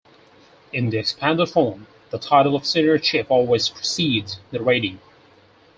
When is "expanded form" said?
0.97-1.85